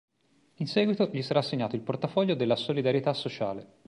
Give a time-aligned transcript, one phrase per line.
[0.55, 3.67] In seguito gli sarà assegnato il portafoglio della Solidarietà sociale.